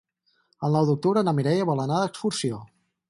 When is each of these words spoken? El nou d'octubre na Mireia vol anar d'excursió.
El 0.67 0.77
nou 0.77 0.87
d'octubre 0.89 1.23
na 1.27 1.33
Mireia 1.41 1.67
vol 1.71 1.83
anar 1.85 2.01
d'excursió. 2.05 2.59